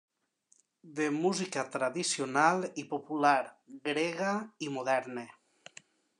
[0.99, 3.37] De música tradicional i popular
[3.91, 4.35] grega,
[4.69, 5.29] i moderna.